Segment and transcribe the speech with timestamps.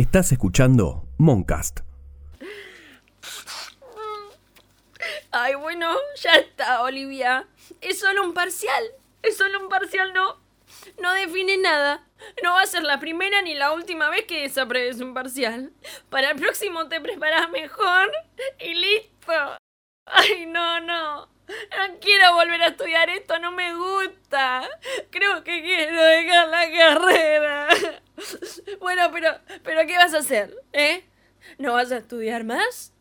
[0.00, 1.80] Estás escuchando Moncast.
[5.30, 7.46] Ay, bueno, ya está, Olivia.
[7.82, 8.82] Es solo un parcial.
[9.22, 10.40] Es solo un parcial, no.
[11.02, 12.02] No define nada.
[12.42, 15.70] No va a ser la primera ni la última vez que desapruebes un parcial.
[16.08, 18.10] Para el próximo te preparas mejor
[18.58, 19.58] y listo.
[20.06, 21.26] Ay, no, no.
[21.26, 24.62] No quiero volver a estudiar esto, no me gusta.
[25.10, 27.59] Creo que quiero dejar la carrera.
[28.78, 29.28] Bueno, pero,
[29.62, 30.54] pero ¿qué vas a hacer?
[30.72, 31.04] ¿Eh?
[31.58, 32.92] ¿No vas a estudiar más?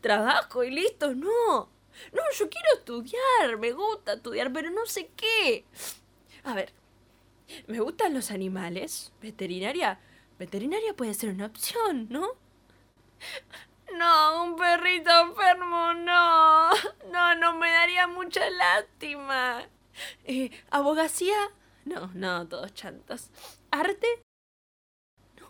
[0.00, 1.14] ¿Trabajo y listo?
[1.14, 1.70] No.
[2.12, 5.64] No, yo quiero estudiar, me gusta estudiar, pero no sé qué.
[6.42, 6.72] A ver,
[7.66, 9.12] me gustan los animales.
[9.20, 10.00] Veterinaria.
[10.38, 12.32] Veterinaria puede ser una opción, ¿no?
[13.96, 16.70] No, un perrito enfermo, no.
[17.12, 19.62] No, no, me daría mucha lástima.
[20.24, 21.36] Eh, ¿Abogacía?
[21.84, 23.30] No, no, todos chantos.
[23.70, 24.06] ¿Arte?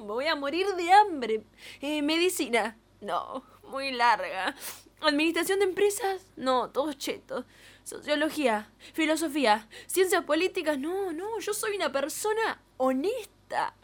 [0.00, 1.44] Me voy a morir de hambre.
[1.80, 2.76] Eh, ¿Medicina?
[3.00, 4.54] No, muy larga.
[5.00, 6.26] ¿Administración de empresas?
[6.36, 7.44] No, todos chetos.
[7.84, 10.78] Sociología, filosofía, ciencias políticas.
[10.78, 13.74] No, no, yo soy una persona honesta.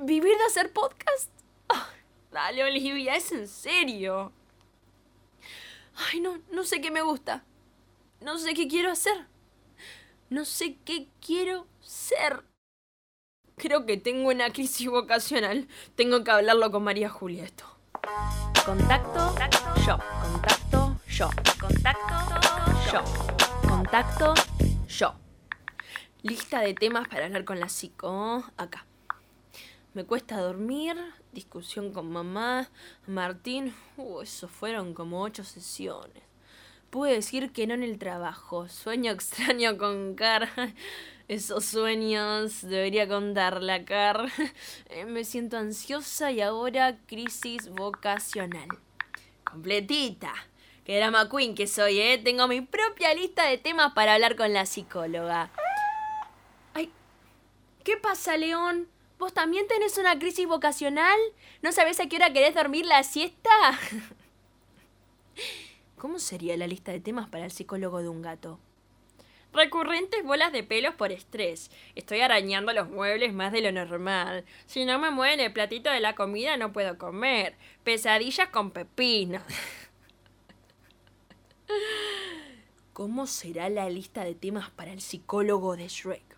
[0.00, 1.30] ¿Vivir de hacer podcast?
[1.68, 1.88] Ah,
[2.30, 4.32] dale, Olivia, es en serio.
[5.94, 7.44] Ay, no, no sé qué me gusta.
[8.20, 9.26] No sé qué quiero hacer.
[10.28, 12.44] No sé qué quiero ser.
[13.58, 15.66] Creo que tengo una crisis vocacional.
[15.94, 17.64] Tengo que hablarlo con María Julia esto.
[18.66, 19.34] Contacto,
[19.86, 19.96] yo.
[20.20, 21.30] Contacto, yo.
[21.58, 23.66] Contacto, yo.
[23.66, 24.34] Contacto,
[24.86, 25.14] yo.
[26.20, 28.44] Lista de temas para hablar con la psico.
[28.58, 28.84] Acá.
[29.94, 30.94] Me cuesta dormir.
[31.32, 32.68] Discusión con mamá.
[33.06, 33.74] Martín.
[33.96, 36.22] Uh, eso fueron como ocho sesiones.
[36.90, 38.68] Pude decir que no en el trabajo.
[38.68, 40.48] Sueño extraño con Car.
[41.28, 44.30] Esos sueños debería contarla, Car.
[45.06, 48.68] Me siento ansiosa y ahora crisis vocacional.
[49.44, 50.32] Completita.
[50.84, 52.20] Que era McQueen que soy, ¿eh?
[52.22, 55.50] Tengo mi propia lista de temas para hablar con la psicóloga.
[56.74, 56.92] Ay,
[57.82, 58.86] ¿qué pasa, León?
[59.18, 61.18] ¿Vos también tenés una crisis vocacional?
[61.60, 63.50] ¿No sabés a qué hora querés dormir la siesta?
[65.96, 68.58] ¿Cómo sería la lista de temas para el psicólogo de un gato?
[69.54, 71.70] Recurrentes bolas de pelos por estrés.
[71.94, 74.44] Estoy arañando los muebles más de lo normal.
[74.66, 77.54] Si no me mueven el platito de la comida no puedo comer.
[77.82, 79.40] Pesadillas con pepino.
[82.92, 86.36] ¿Cómo será la lista de temas para el psicólogo de Shrek?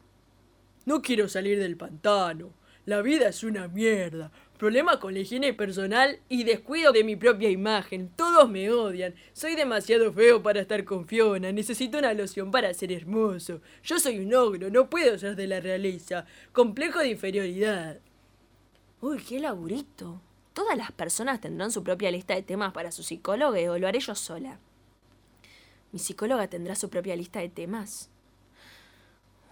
[0.86, 2.52] No quiero salir del pantano.
[2.84, 4.30] La vida es una mierda.
[4.58, 8.10] Problema con la higiene personal y descuido de mi propia imagen.
[8.16, 9.14] Todos me odian.
[9.32, 11.52] Soy demasiado feo para estar con Fiona.
[11.52, 13.60] Necesito una loción para ser hermoso.
[13.84, 16.26] Yo soy un ogro, no puedo ser de la realeza.
[16.52, 18.00] Complejo de inferioridad.
[19.00, 20.20] Uy, qué laburito.
[20.54, 24.00] ¿Todas las personas tendrán su propia lista de temas para su psicólogo o lo haré
[24.00, 24.58] yo sola?
[25.92, 28.10] ¿Mi psicóloga tendrá su propia lista de temas?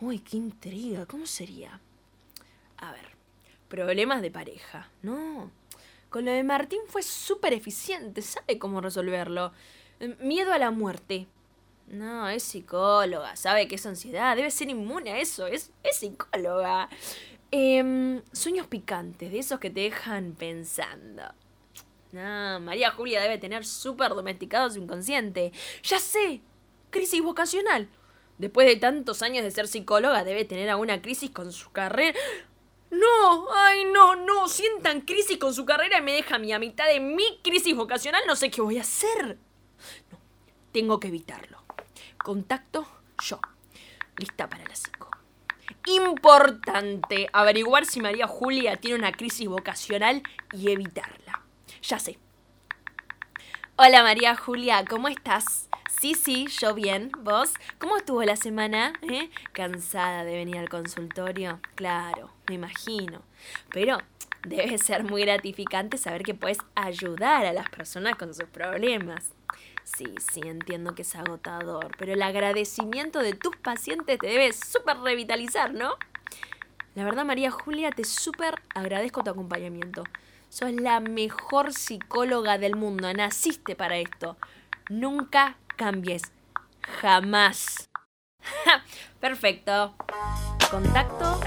[0.01, 1.07] Uy, qué intriga.
[1.07, 1.81] ¿Cómo sería?
[2.79, 3.16] A ver.
[3.69, 4.89] Problemas de pareja.
[5.03, 5.51] No.
[6.09, 8.23] Con lo de Martín fue súper eficiente.
[8.23, 9.53] Sabe cómo resolverlo.
[10.21, 11.27] Miedo a la muerte.
[11.89, 13.37] No, es psicóloga.
[13.37, 14.37] Sabe que es ansiedad.
[14.37, 15.47] Debe ser inmune a eso.
[15.47, 16.89] Es, es psicóloga.
[17.51, 19.33] Em, sueños picantes.
[19.33, 21.23] De esos que te dejan pensando.
[22.13, 25.53] No, María Julia debe tener súper domesticado su inconsciente.
[25.83, 26.41] ¡Ya sé!
[26.91, 27.89] Crisis vocacional.
[28.39, 32.19] Después de tantos años de ser psicóloga, debe tener alguna crisis con su carrera.
[32.91, 36.59] No, ay, no, no, sientan crisis con su carrera y me deja a mí a
[36.59, 39.39] mitad de mi crisis vocacional, no sé qué voy a hacer.
[40.11, 40.19] No,
[40.73, 41.63] tengo que evitarlo.
[42.23, 42.87] Contacto
[43.23, 43.41] yo.
[44.17, 45.11] Lista para la psico.
[45.87, 50.23] Importante averiguar si María Julia tiene una crisis vocacional
[50.53, 51.43] y evitarla.
[51.83, 52.19] Ya sé.
[53.77, 55.69] Hola María Julia, ¿cómo estás?
[56.01, 57.13] Sí, sí, yo bien.
[57.21, 57.53] ¿Vos?
[57.79, 58.93] ¿Cómo estuvo la semana?
[59.03, 59.31] ¿Eh?
[59.53, 61.61] ¿Cansada de venir al consultorio?
[61.75, 63.23] Claro, me imagino.
[63.71, 63.99] Pero
[64.45, 69.33] debe ser muy gratificante saber que puedes ayudar a las personas con sus problemas.
[69.85, 74.99] Sí, sí, entiendo que es agotador, pero el agradecimiento de tus pacientes te debe súper
[74.99, 75.95] revitalizar, ¿no?
[76.97, 80.03] La verdad, María Julia, te súper agradezco tu acompañamiento.
[80.49, 84.37] Sos la mejor psicóloga del mundo, naciste para esto.
[84.89, 86.23] Nunca cambies.
[87.01, 87.89] Jamás.
[89.21, 89.95] Perfecto.
[90.71, 91.41] Contacto,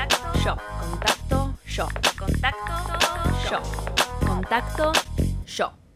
[0.46, 0.56] yo.
[0.80, 1.88] Contacto, yo.
[2.18, 2.74] Contacto,
[3.52, 3.62] yo.
[4.26, 4.92] Contacto,
[5.46, 5.89] yo.